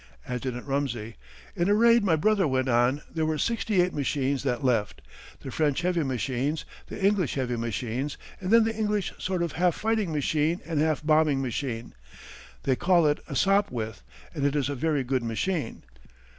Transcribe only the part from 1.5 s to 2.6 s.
In a raid my brother